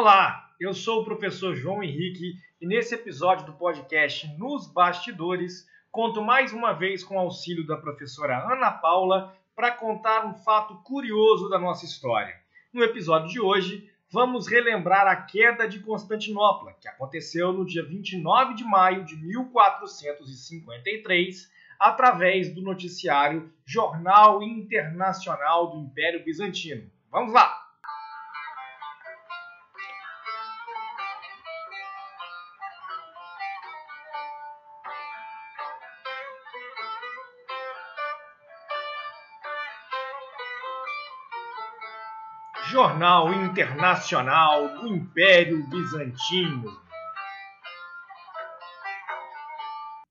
Olá, 0.00 0.54
eu 0.60 0.72
sou 0.72 1.00
o 1.00 1.04
professor 1.04 1.56
João 1.56 1.82
Henrique 1.82 2.34
e 2.60 2.66
nesse 2.68 2.94
episódio 2.94 3.46
do 3.46 3.54
podcast 3.54 4.28
Nos 4.38 4.72
Bastidores 4.72 5.66
conto 5.90 6.22
mais 6.22 6.52
uma 6.52 6.72
vez 6.72 7.02
com 7.02 7.16
o 7.16 7.18
auxílio 7.18 7.66
da 7.66 7.76
professora 7.76 8.48
Ana 8.48 8.70
Paula 8.70 9.36
para 9.56 9.72
contar 9.72 10.24
um 10.24 10.34
fato 10.34 10.76
curioso 10.84 11.48
da 11.48 11.58
nossa 11.58 11.84
história. 11.84 12.36
No 12.72 12.84
episódio 12.84 13.28
de 13.28 13.40
hoje, 13.40 13.90
vamos 14.08 14.46
relembrar 14.46 15.08
a 15.08 15.16
queda 15.16 15.66
de 15.66 15.80
Constantinopla, 15.80 16.76
que 16.80 16.86
aconteceu 16.86 17.52
no 17.52 17.66
dia 17.66 17.84
29 17.84 18.54
de 18.54 18.62
maio 18.62 19.04
de 19.04 19.16
1453, 19.16 21.50
através 21.76 22.54
do 22.54 22.62
noticiário 22.62 23.52
Jornal 23.66 24.44
Internacional 24.44 25.72
do 25.72 25.80
Império 25.80 26.24
Bizantino. 26.24 26.88
Vamos 27.10 27.32
lá! 27.32 27.57
Jornal 42.70 43.32
Internacional 43.32 44.78
do 44.78 44.88
Império 44.88 45.66
Bizantino. 45.70 46.78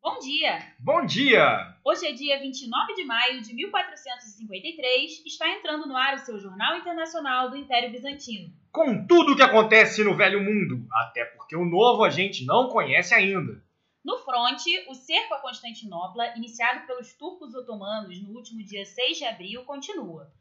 Bom 0.02 0.18
dia! 0.18 0.74
Bom 0.80 1.06
dia! 1.06 1.78
Hoje 1.86 2.08
é 2.08 2.14
dia 2.14 2.40
29 2.40 2.96
de 2.96 3.04
maio 3.04 3.44
de 3.44 3.54
1453, 3.54 5.24
está 5.24 5.48
entrando 5.52 5.86
no 5.86 5.96
ar 5.96 6.16
o 6.16 6.18
seu 6.18 6.40
Jornal 6.40 6.78
Internacional 6.78 7.52
do 7.52 7.58
Império 7.58 7.92
Bizantino. 7.92 8.52
Com 8.72 9.06
tudo 9.06 9.34
o 9.34 9.36
que 9.36 9.44
acontece 9.44 10.04
no 10.04 10.18
Velho 10.18 10.44
Mundo, 10.44 10.88
até 10.92 11.26
porque 11.26 11.56
o 11.56 11.64
novo 11.64 12.04
a 12.04 12.10
gente 12.10 12.44
não 12.44 12.70
conhece 12.70 13.14
ainda. 13.14 13.64
No 14.04 14.18
fronte, 14.18 14.72
o 14.90 14.96
cerco 14.96 15.36
a 15.36 15.42
Constantinopla, 15.42 16.36
iniciado 16.36 16.88
pelos 16.88 17.14
turcos 17.14 17.54
otomanos 17.54 18.20
no 18.24 18.34
último 18.36 18.64
dia 18.64 18.84
6 18.84 19.16
de 19.16 19.26
abril, 19.26 19.64
continua. 19.64 20.34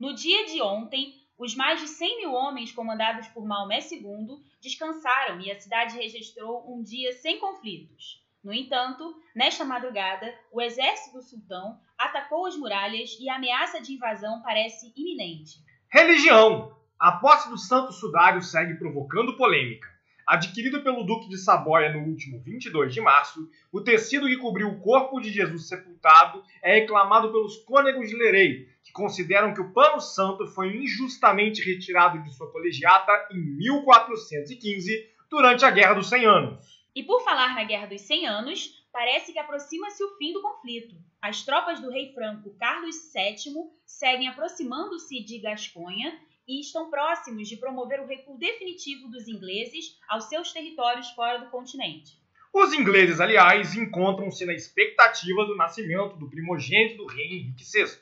No 0.00 0.14
dia 0.14 0.46
de 0.46 0.62
ontem, 0.62 1.27
os 1.38 1.54
mais 1.54 1.80
de 1.80 1.86
100 1.86 2.18
mil 2.18 2.32
homens 2.32 2.72
comandados 2.72 3.28
por 3.28 3.46
Maomé 3.46 3.78
II 3.78 4.42
descansaram 4.60 5.40
e 5.40 5.50
a 5.52 5.58
cidade 5.58 5.96
registrou 5.96 6.64
um 6.68 6.82
dia 6.82 7.12
sem 7.12 7.38
conflitos. 7.38 8.20
No 8.42 8.52
entanto, 8.52 9.14
nesta 9.34 9.64
madrugada, 9.64 10.34
o 10.52 10.60
exército 10.60 11.16
do 11.16 11.22
sultão 11.22 11.78
atacou 11.96 12.46
as 12.46 12.56
muralhas 12.56 13.16
e 13.20 13.28
a 13.28 13.36
ameaça 13.36 13.80
de 13.80 13.92
invasão 13.92 14.42
parece 14.42 14.92
iminente. 14.96 15.60
Religião. 15.88 16.76
A 16.98 17.12
posse 17.12 17.48
do 17.48 17.56
Santo 17.56 17.92
Sudário 17.92 18.42
segue 18.42 18.74
provocando 18.74 19.36
polêmica. 19.36 19.88
Adquirido 20.28 20.82
pelo 20.82 21.04
Duque 21.04 21.26
de 21.26 21.38
Saboia 21.38 21.90
no 21.90 22.06
último 22.06 22.38
22 22.42 22.92
de 22.92 23.00
março, 23.00 23.48
o 23.72 23.80
tecido 23.80 24.26
que 24.26 24.36
cobriu 24.36 24.68
o 24.68 24.78
corpo 24.78 25.18
de 25.20 25.30
Jesus 25.30 25.66
sepultado 25.66 26.44
é 26.62 26.80
reclamado 26.80 27.32
pelos 27.32 27.56
cônegos 27.64 28.10
de 28.10 28.14
Lerei, 28.14 28.68
que 28.84 28.92
consideram 28.92 29.54
que 29.54 29.60
o 29.62 29.72
pano 29.72 29.98
santo 30.02 30.46
foi 30.48 30.76
injustamente 30.76 31.62
retirado 31.62 32.22
de 32.22 32.30
sua 32.34 32.52
colegiata 32.52 33.10
em 33.30 33.38
1415, 33.56 35.08
durante 35.30 35.64
a 35.64 35.70
Guerra 35.70 35.94
dos 35.94 36.10
Cem 36.10 36.26
Anos. 36.26 36.62
E 36.94 37.02
por 37.02 37.24
falar 37.24 37.54
na 37.54 37.64
Guerra 37.64 37.86
dos 37.86 38.02
Cem 38.02 38.26
Anos, 38.26 38.84
parece 38.92 39.32
que 39.32 39.38
aproxima-se 39.38 40.04
o 40.04 40.14
fim 40.18 40.34
do 40.34 40.42
conflito. 40.42 40.94
As 41.22 41.42
tropas 41.42 41.80
do 41.80 41.90
rei 41.90 42.12
franco 42.12 42.54
Carlos 42.58 42.96
VII 43.14 43.70
seguem 43.86 44.28
aproximando-se 44.28 45.24
de 45.24 45.38
Gasconha 45.38 46.20
e 46.48 46.60
estão 46.60 46.90
próximos 46.90 47.46
de 47.46 47.58
promover 47.58 48.00
o 48.00 48.06
recuo 48.06 48.38
definitivo 48.38 49.08
dos 49.08 49.28
ingleses 49.28 49.98
aos 50.08 50.24
seus 50.24 50.50
territórios 50.50 51.10
fora 51.10 51.38
do 51.38 51.50
continente. 51.50 52.18
Os 52.52 52.72
ingleses, 52.72 53.20
aliás, 53.20 53.76
encontram-se 53.76 54.46
na 54.46 54.54
expectativa 54.54 55.44
do 55.44 55.54
nascimento 55.54 56.16
do 56.16 56.30
primogênito 56.30 56.96
do 56.96 57.06
rei 57.06 57.26
Henrique 57.26 57.62
VI. 57.62 58.00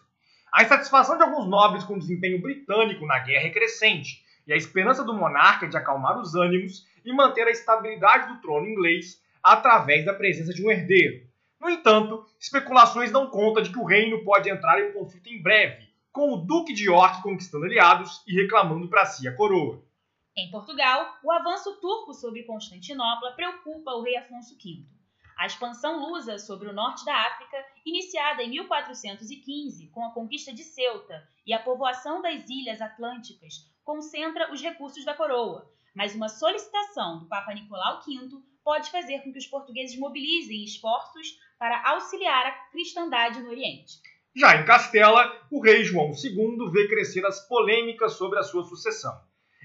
A 0.53 0.62
insatisfação 0.62 1.17
de 1.17 1.25
alguns 1.25 1.49
nobres 1.49 1.83
com 1.83 1.95
o 1.95 1.99
desempenho 1.99 2.41
britânico 2.41 3.05
na 3.05 3.19
guerra 3.19 3.49
é 3.49 3.51
crescente, 3.51 4.25
e 4.47 4.53
a 4.53 4.57
esperança 4.57 5.03
do 5.03 5.13
monarca 5.13 5.67
de 5.67 5.77
acalmar 5.77 6.19
os 6.21 6.37
ânimos 6.37 6.87
e 7.05 7.13
manter 7.13 7.49
a 7.49 7.51
estabilidade 7.51 8.33
do 8.33 8.41
trono 8.41 8.69
inglês 8.69 9.21
através 9.43 10.05
da 10.05 10.15
presença 10.15 10.55
de 10.55 10.65
um 10.65 10.71
herdeiro. 10.71 11.27
No 11.61 11.69
entanto, 11.69 12.25
especulações 12.39 13.11
dão 13.11 13.28
conta 13.28 13.61
de 13.61 13.71
que 13.71 13.78
o 13.78 13.84
reino 13.84 14.23
pode 14.25 14.49
entrar 14.49 14.81
em 14.81 14.93
conflito 14.93 15.28
em 15.28 15.43
breve, 15.43 15.86
com 16.16 16.32
o 16.32 16.38
Duque 16.38 16.72
de 16.72 16.87
York 16.87 17.22
conquistando 17.22 17.66
aliados 17.66 18.22
e 18.27 18.32
reclamando 18.32 18.88
para 18.88 19.04
si 19.04 19.28
a 19.28 19.37
coroa. 19.37 19.84
Em 20.34 20.50
Portugal, 20.50 21.15
o 21.22 21.31
avanço 21.31 21.78
turco 21.78 22.15
sobre 22.15 22.44
Constantinopla 22.44 23.32
preocupa 23.32 23.91
o 23.91 24.00
rei 24.00 24.16
Afonso 24.16 24.56
V. 24.56 24.87
A 25.37 25.44
expansão 25.44 26.00
lusa 26.00 26.38
sobre 26.38 26.71
o 26.71 26.72
norte 26.72 27.04
da 27.04 27.15
África, 27.15 27.62
iniciada 27.84 28.43
em 28.43 28.49
1415 28.49 29.88
com 29.88 30.06
a 30.06 30.10
conquista 30.15 30.54
de 30.54 30.65
Ceuta 30.65 31.22
e 31.47 31.53
a 31.53 31.59
povoação 31.59 32.22
das 32.22 32.48
ilhas 32.48 32.81
atlânticas, 32.81 33.71
concentra 33.84 34.50
os 34.50 34.62
recursos 34.62 35.04
da 35.04 35.12
coroa, 35.12 35.71
mas 35.94 36.15
uma 36.15 36.31
solicitação 36.31 37.19
do 37.19 37.27
Papa 37.27 37.53
Nicolau 37.53 38.00
V 38.00 38.41
pode 38.65 38.91
fazer 38.91 39.21
com 39.21 39.31
que 39.31 39.38
os 39.38 39.47
portugueses 39.47 39.98
mobilizem 39.98 40.65
esforços 40.65 41.38
para 41.59 41.91
auxiliar 41.91 42.47
a 42.47 42.53
cristandade 42.71 43.43
no 43.43 43.50
Oriente. 43.50 44.00
Já 44.37 44.55
em 44.61 44.67
Castela, 44.67 45.35
o 45.51 45.63
rei 45.63 45.83
João 45.83 46.11
II 46.11 46.71
vê 46.71 46.87
crescer 46.89 47.25
as 47.25 47.41
polêmicas 47.49 48.13
sobre 48.13 48.39
a 48.39 48.43
sua 48.43 48.65
sucessão. 48.65 49.19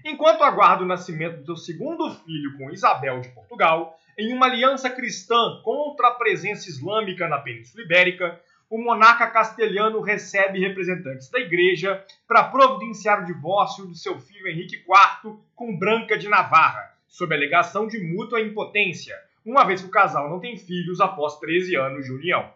Enquanto 0.06 0.44
aguarda 0.44 0.82
o 0.82 0.88
nascimento 0.88 1.44
do 1.44 1.58
seu 1.58 1.76
segundo 1.76 2.09
filho 2.09 2.58
com 2.58 2.72
Isabel 2.72 3.20
de 3.20 3.28
Portugal, 3.34 4.00
em 4.18 4.31
uma 4.31 4.46
aliança 4.46 4.90
cristã 4.90 5.62
contra 5.62 6.08
a 6.08 6.14
presença 6.14 6.70
islâmica 6.70 7.28
na 7.28 7.40
Península 7.40 7.84
Ibérica, 7.84 8.42
o 8.70 8.78
monarca 8.78 9.28
castelhano 9.28 10.00
recebe 10.00 10.62
representantes 10.62 11.30
da 11.30 11.42
igreja 11.42 12.06
para 12.26 12.46
providenciar 12.46 13.22
o 13.22 13.26
divórcio 13.26 13.86
do 13.86 13.96
seu 13.96 14.22
filho 14.22 14.48
Henrique 14.48 14.78
IV 14.78 15.38
com 15.54 15.78
Branca 15.78 16.18
de 16.18 16.30
Navarra, 16.30 16.98
sob 17.10 17.36
alegação 17.36 17.88
de 17.88 18.00
mútua 18.00 18.40
impotência, 18.40 19.18
uma 19.46 19.66
vez 19.66 19.81
que 19.81 19.88
o 19.88 19.92
casal 19.92 20.30
não 20.30 20.40
tem 20.40 20.56
filhos 20.56 21.02
após 21.02 21.38
13 21.40 21.76
anos 21.76 22.06
de 22.06 22.14
união. 22.14 22.54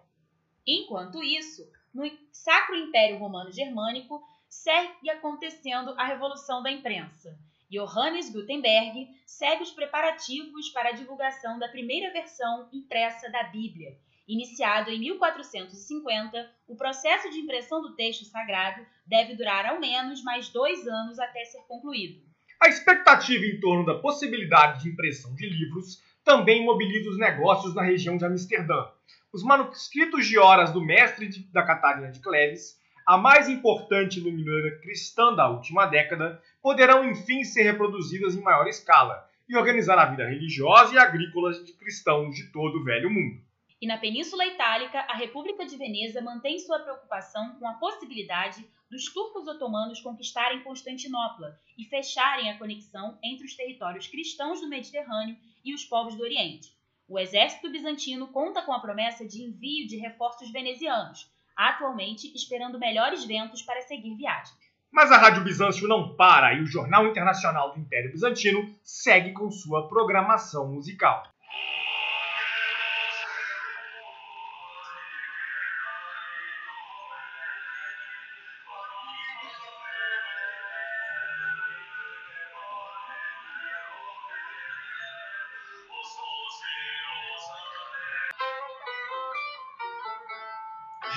Enquanto 0.65 1.21
isso, 1.21 1.69
no 1.95 2.03
Sacro 2.29 2.75
Império 2.75 3.17
Romano 3.17 3.51
Germânico, 3.53 4.21
segue 4.49 5.09
acontecendo 5.09 5.95
a 5.97 6.05
Revolução 6.05 6.61
da 6.61 6.69
Imprensa. 6.69 7.39
Johannes 7.71 8.29
Gutenberg 8.29 9.07
segue 9.25 9.63
os 9.63 9.71
preparativos 9.71 10.69
para 10.69 10.89
a 10.89 10.91
divulgação 10.91 11.57
da 11.57 11.69
primeira 11.69 12.11
versão 12.11 12.67
impressa 12.71 13.31
da 13.31 13.43
Bíblia. 13.43 13.97
Iniciado 14.27 14.89
em 14.89 14.99
1450, 14.99 16.51
o 16.67 16.75
processo 16.75 17.29
de 17.29 17.39
impressão 17.39 17.81
do 17.81 17.95
texto 17.95 18.25
sagrado 18.25 18.85
deve 19.05 19.35
durar 19.35 19.65
ao 19.65 19.79
menos 19.79 20.21
mais 20.21 20.49
dois 20.49 20.85
anos 20.87 21.17
até 21.17 21.45
ser 21.45 21.61
concluído. 21.61 22.21
A 22.61 22.67
expectativa 22.67 23.45
em 23.45 23.59
torno 23.59 23.85
da 23.85 23.99
possibilidade 23.99 24.83
de 24.83 24.89
impressão 24.89 25.33
de 25.33 25.47
livros 25.47 26.01
também 26.23 26.65
mobiliza 26.65 27.09
os 27.09 27.19
negócios 27.19 27.73
na 27.73 27.83
região 27.83 28.17
de 28.17 28.25
Amsterdã, 28.25 28.85
os 29.33 29.43
manuscritos 29.43 30.25
de 30.27 30.39
horas 30.39 30.71
do 30.71 30.81
mestre 30.81 31.27
de, 31.27 31.43
da 31.51 31.61
Catarina 31.61 32.11
de 32.11 32.21
Cleves, 32.21 32.79
a 33.05 33.17
mais 33.17 33.49
importante 33.49 34.19
iluminadora 34.19 34.79
cristã 34.79 35.33
da 35.33 35.49
última 35.49 35.85
década, 35.85 36.41
poderão 36.61 37.09
enfim 37.09 37.43
ser 37.43 37.63
reproduzidas 37.63 38.35
em 38.35 38.41
maior 38.41 38.67
escala 38.67 39.29
e 39.47 39.55
organizar 39.55 39.97
a 39.99 40.05
vida 40.05 40.25
religiosa 40.25 40.95
e 40.95 40.97
agrícola 40.97 41.51
de 41.51 41.73
cristãos 41.73 42.35
de 42.35 42.51
todo 42.51 42.79
o 42.79 42.83
velho 42.83 43.09
mundo. 43.09 43.43
E 43.81 43.87
na 43.87 43.97
Península 43.97 44.45
Itálica, 44.45 44.99
a 45.01 45.15
República 45.15 45.65
de 45.65 45.77
Veneza 45.77 46.21
mantém 46.21 46.57
sua 46.57 46.79
preocupação 46.79 47.55
com 47.59 47.67
a 47.67 47.73
possibilidade 47.73 48.67
dos 48.89 49.11
turcos 49.13 49.47
otomanos 49.47 49.99
conquistarem 50.01 50.63
Constantinopla 50.63 51.59
e 51.77 51.83
fecharem 51.85 52.49
a 52.49 52.57
conexão 52.57 53.19
entre 53.23 53.45
os 53.45 53.53
territórios 53.53 54.07
cristãos 54.07 54.61
do 54.61 54.69
Mediterrâneo 54.69 55.37
e 55.63 55.73
os 55.73 55.83
povos 55.83 56.15
do 56.15 56.23
Oriente. 56.23 56.74
O 57.07 57.19
exército 57.19 57.69
bizantino 57.69 58.27
conta 58.27 58.63
com 58.63 58.73
a 58.73 58.79
promessa 58.79 59.27
de 59.27 59.43
envio 59.43 59.87
de 59.87 59.97
reforços 59.97 60.51
venezianos, 60.51 61.31
atualmente 61.55 62.33
esperando 62.35 62.79
melhores 62.79 63.23
ventos 63.23 63.61
para 63.61 63.81
seguir 63.81 64.15
viagem. 64.15 64.55
Mas 64.91 65.11
a 65.11 65.17
Rádio 65.17 65.43
Bizâncio 65.43 65.87
não 65.87 66.15
para 66.15 66.53
e 66.53 66.61
o 66.61 66.65
Jornal 66.65 67.05
Internacional 67.05 67.73
do 67.73 67.79
Império 67.79 68.11
Bizantino 68.11 68.75
segue 68.83 69.33
com 69.33 69.51
sua 69.51 69.87
programação 69.87 70.71
musical. 70.71 71.21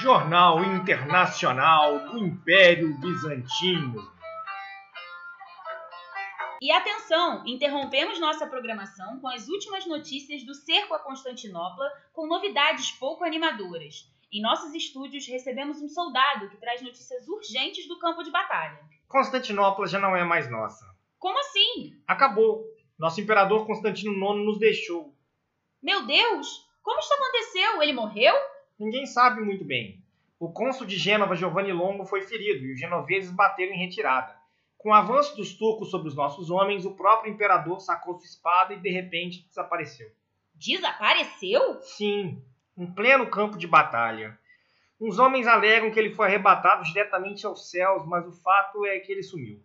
Jornal 0.01 0.63
Internacional 0.63 1.99
do 1.99 2.19
Império 2.19 2.97
Bizantino. 3.01 4.09
E 6.63 6.71
atenção, 6.71 7.45
interrompemos 7.45 8.21
nossa 8.21 8.47
programação 8.47 9.19
com 9.19 9.27
as 9.27 9.49
últimas 9.49 9.87
notícias 9.87 10.45
do 10.45 10.55
cerco 10.55 10.95
a 10.95 11.01
Constantinopla, 11.01 11.91
com 12.13 12.29
novidades 12.29 12.93
pouco 12.93 13.25
animadoras. 13.25 14.09
Em 14.33 14.41
nossos 14.41 14.73
estúdios 14.73 15.27
recebemos 15.27 15.83
um 15.83 15.89
soldado 15.89 16.49
que 16.49 16.59
traz 16.59 16.81
notícias 16.81 17.27
urgentes 17.27 17.89
do 17.89 17.99
campo 17.99 18.23
de 18.23 18.31
batalha. 18.31 18.79
Constantinopla 19.09 19.89
já 19.89 19.99
não 19.99 20.15
é 20.15 20.23
mais 20.23 20.49
nossa. 20.49 20.87
Como 21.19 21.41
assim? 21.41 22.01
Acabou. 22.07 22.65
Nosso 22.97 23.21
imperador 23.21 23.67
Constantino 23.67 24.13
IX 24.13 24.47
nos 24.47 24.61
deixou. 24.61 25.13
Meu 25.83 26.07
Deus! 26.07 26.69
Como 26.85 27.01
isso 27.01 27.13
aconteceu? 27.15 27.83
Ele 27.83 27.93
morreu? 27.93 28.35
Ninguém 28.79 29.07
sabe 29.07 29.41
muito 29.41 29.65
bem. 29.65 30.03
O 30.39 30.53
cônsul 30.53 30.87
de 30.87 30.97
Gênova, 30.97 31.35
Giovanni 31.35 31.73
Longo, 31.73 32.05
foi 32.05 32.23
ferido 32.23 32.65
e 32.65 32.73
os 32.73 32.79
genoveses 32.79 33.31
bateram 33.31 33.73
em 33.73 33.79
retirada. 33.79 34.37
Com 34.77 34.91
o 34.91 34.95
avanço 34.95 35.37
dos 35.37 35.55
turcos 35.55 35.91
sobre 35.91 36.07
os 36.07 36.15
nossos 36.15 36.49
homens, 36.51 36.85
o 36.85 36.95
próprio 36.95 37.33
imperador 37.33 37.81
sacou 37.81 38.15
sua 38.15 38.27
espada 38.27 38.75
e 38.75 38.81
de 38.81 38.91
repente 38.91 39.45
desapareceu. 39.49 40.09
Desapareceu? 40.55 41.81
Sim, 41.83 42.41
em 42.77 42.87
pleno 42.87 43.29
campo 43.29 43.59
de 43.59 43.67
batalha. 43.67 44.39
Uns 45.01 45.19
homens 45.19 45.49
alegam 45.49 45.91
que 45.91 45.99
ele 45.99 46.15
foi 46.15 46.27
arrebatado 46.27 46.85
diretamente 46.85 47.45
aos 47.45 47.71
céus, 47.71 48.07
mas 48.07 48.27
o 48.27 48.33
fato 48.33 48.85
é 48.87 49.01
que 49.01 49.11
ele 49.11 49.23
sumiu. 49.23 49.61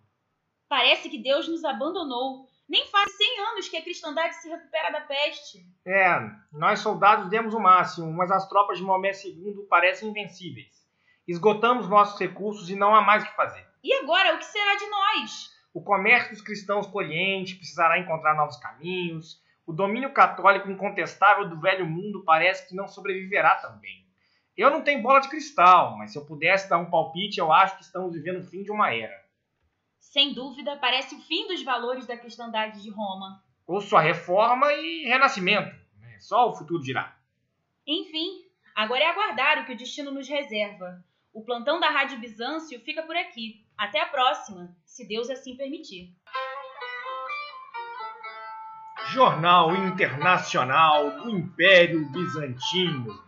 Parece 0.67 1.07
que 1.07 1.19
Deus 1.19 1.47
nos 1.47 1.63
abandonou. 1.63 2.47
Nem 2.73 2.87
faz 2.87 3.15
100 3.15 3.39
anos 3.51 3.69
que 3.69 3.77
a 3.77 3.83
cristandade 3.83 4.33
se 4.37 4.49
recupera 4.49 4.89
da 4.89 5.01
peste. 5.01 5.63
É, 5.85 6.19
nós 6.51 6.79
soldados 6.79 7.29
demos 7.29 7.53
o 7.53 7.59
máximo, 7.59 8.11
mas 8.11 8.31
as 8.31 8.49
tropas 8.49 8.79
de 8.79 8.83
Maomé 8.83 9.11
II 9.11 9.67
parecem 9.69 10.09
invencíveis. 10.09 10.83
Esgotamos 11.27 11.87
nossos 11.87 12.19
recursos 12.19 12.71
e 12.71 12.75
não 12.75 12.95
há 12.95 12.99
mais 12.99 13.21
o 13.21 13.27
que 13.27 13.35
fazer. 13.35 13.63
E 13.83 13.93
agora, 13.93 14.33
o 14.33 14.39
que 14.39 14.45
será 14.45 14.73
de 14.73 14.89
nós? 14.89 15.51
O 15.71 15.83
comércio 15.83 16.31
dos 16.31 16.41
cristãos 16.41 16.87
com 16.87 16.97
o 16.97 17.01
Oriente 17.01 17.57
precisará 17.57 17.99
encontrar 17.99 18.33
novos 18.33 18.57
caminhos. 18.57 19.39
O 19.67 19.71
domínio 19.71 20.11
católico 20.11 20.67
incontestável 20.67 21.47
do 21.47 21.61
velho 21.61 21.85
mundo 21.85 22.23
parece 22.25 22.67
que 22.67 22.75
não 22.75 22.87
sobreviverá 22.87 23.53
também. 23.57 24.03
Eu 24.57 24.71
não 24.71 24.81
tenho 24.81 25.03
bola 25.03 25.21
de 25.21 25.29
cristal, 25.29 25.95
mas 25.95 26.11
se 26.11 26.17
eu 26.17 26.25
pudesse 26.25 26.67
dar 26.67 26.79
um 26.79 26.89
palpite, 26.89 27.37
eu 27.37 27.53
acho 27.53 27.77
que 27.77 27.83
estamos 27.83 28.11
vivendo 28.13 28.39
o 28.39 28.49
fim 28.49 28.63
de 28.63 28.71
uma 28.71 28.91
era. 28.91 29.22
Sem 30.13 30.31
dúvida, 30.31 30.77
parece 30.77 31.15
o 31.15 31.21
fim 31.21 31.47
dos 31.47 31.63
valores 31.63 32.05
da 32.05 32.15
cristandade 32.15 32.83
de 32.83 32.91
Roma. 32.91 33.43
Ou 33.65 33.81
sua 33.81 33.99
reforma 33.99 34.71
e 34.71 35.05
renascimento. 35.05 35.75
Né? 35.99 36.19
Só 36.19 36.49
o 36.49 36.53
futuro 36.53 36.83
dirá. 36.83 37.17
Enfim, 37.87 38.45
agora 38.75 39.03
é 39.03 39.07
aguardar 39.07 39.57
o 39.57 39.65
que 39.65 39.73
o 39.73 39.75
destino 39.75 40.11
nos 40.11 40.29
reserva. 40.29 41.03
O 41.33 41.43
plantão 41.43 41.79
da 41.79 41.89
Rádio 41.89 42.19
Bizâncio 42.19 42.79
fica 42.81 43.01
por 43.01 43.15
aqui. 43.15 43.65
Até 43.75 44.01
a 44.01 44.05
próxima, 44.05 44.77
se 44.85 45.07
Deus 45.07 45.31
assim 45.31 45.57
permitir. 45.57 46.15
Jornal 49.07 49.75
Internacional 49.75 51.23
do 51.23 51.31
Império 51.31 52.07
Bizantino. 52.11 53.19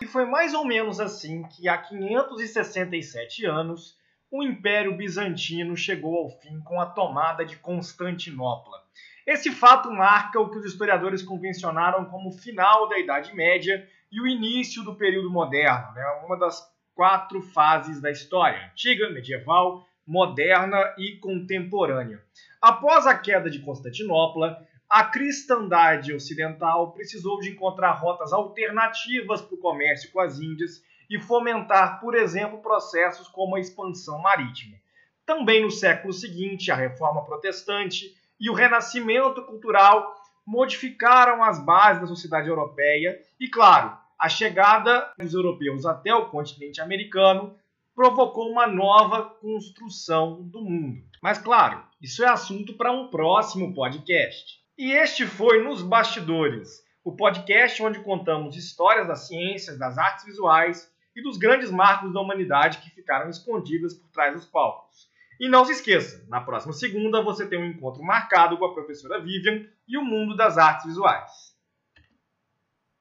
E 0.00 0.06
foi 0.06 0.24
mais 0.24 0.54
ou 0.54 0.64
menos 0.64 1.00
assim 1.00 1.42
que 1.48 1.68
há 1.68 1.76
567 1.76 3.44
anos 3.44 3.94
o 4.36 4.42
Império 4.42 4.94
Bizantino 4.94 5.74
chegou 5.74 6.18
ao 6.18 6.28
fim 6.28 6.60
com 6.60 6.78
a 6.78 6.84
tomada 6.84 7.42
de 7.42 7.56
Constantinopla. 7.56 8.84
Esse 9.26 9.50
fato 9.50 9.90
marca 9.90 10.38
o 10.38 10.50
que 10.50 10.58
os 10.58 10.66
historiadores 10.66 11.22
convencionaram 11.22 12.04
como 12.04 12.28
o 12.28 12.32
final 12.32 12.86
da 12.86 12.98
Idade 12.98 13.34
Média 13.34 13.88
e 14.12 14.20
o 14.20 14.26
início 14.26 14.84
do 14.84 14.94
período 14.94 15.30
moderno, 15.30 15.90
né? 15.94 16.04
uma 16.26 16.38
das 16.38 16.62
quatro 16.94 17.40
fases 17.40 17.98
da 17.98 18.10
história: 18.10 18.70
antiga, 18.70 19.08
medieval, 19.08 19.86
moderna 20.06 20.94
e 20.98 21.16
contemporânea. 21.16 22.22
Após 22.60 23.06
a 23.06 23.16
queda 23.16 23.48
de 23.48 23.60
Constantinopla, 23.60 24.58
a 24.88 25.04
cristandade 25.04 26.12
ocidental 26.12 26.92
precisou 26.92 27.40
de 27.40 27.50
encontrar 27.50 27.92
rotas 27.92 28.34
alternativas 28.34 29.40
para 29.40 29.54
o 29.54 29.60
comércio 29.60 30.12
com 30.12 30.20
as 30.20 30.38
Índias 30.38 30.82
e 31.08 31.18
fomentar, 31.18 32.00
por 32.00 32.14
exemplo, 32.14 32.58
processos 32.58 33.28
como 33.28 33.56
a 33.56 33.60
expansão 33.60 34.18
marítima. 34.20 34.76
Também 35.24 35.62
no 35.62 35.70
século 35.70 36.12
seguinte, 36.12 36.70
a 36.70 36.76
reforma 36.76 37.24
protestante 37.24 38.14
e 38.38 38.48
o 38.48 38.54
renascimento 38.54 39.42
cultural 39.42 40.14
modificaram 40.46 41.42
as 41.42 41.58
bases 41.58 42.02
da 42.02 42.06
sociedade 42.06 42.48
europeia 42.48 43.20
e, 43.38 43.48
claro, 43.48 43.96
a 44.18 44.28
chegada 44.28 45.12
dos 45.18 45.34
europeus 45.34 45.84
até 45.84 46.14
o 46.14 46.26
continente 46.26 46.80
americano 46.80 47.56
provocou 47.94 48.50
uma 48.50 48.66
nova 48.66 49.24
construção 49.24 50.42
do 50.42 50.60
mundo. 50.60 51.02
Mas, 51.22 51.38
claro, 51.38 51.82
isso 52.00 52.22
é 52.22 52.28
assunto 52.28 52.74
para 52.74 52.92
um 52.92 53.08
próximo 53.08 53.74
podcast. 53.74 54.60
E 54.78 54.92
este 54.92 55.26
foi 55.26 55.62
Nos 55.62 55.82
Bastidores, 55.82 56.84
o 57.02 57.16
podcast 57.16 57.82
onde 57.82 58.00
contamos 58.00 58.56
histórias 58.56 59.08
das 59.08 59.26
ciências, 59.26 59.78
das 59.78 59.96
artes 59.96 60.24
visuais 60.24 60.90
e 61.16 61.22
dos 61.22 61.38
grandes 61.38 61.70
marcos 61.70 62.12
da 62.12 62.20
humanidade 62.20 62.78
que 62.78 62.90
ficaram 62.90 63.30
escondidas 63.30 63.94
por 63.94 64.08
trás 64.10 64.34
dos 64.34 64.44
palcos. 64.44 65.08
E 65.40 65.48
não 65.48 65.64
se 65.64 65.72
esqueça, 65.72 66.24
na 66.28 66.40
próxima 66.40 66.72
segunda 66.72 67.22
você 67.22 67.46
tem 67.46 67.58
um 67.58 67.66
encontro 67.66 68.02
marcado 68.02 68.56
com 68.56 68.66
a 68.66 68.74
professora 68.74 69.20
Vivian 69.20 69.66
e 69.88 69.98
o 69.98 70.04
mundo 70.04 70.36
das 70.36 70.56
artes 70.56 70.86
visuais. 70.86 71.45